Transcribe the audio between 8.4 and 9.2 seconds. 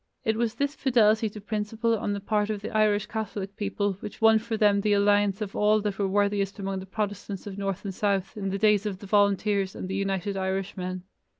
the days of the